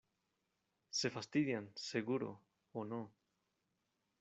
[0.97, 1.71] se fastidian.
[1.75, 2.41] seguro.
[2.71, 3.13] o no.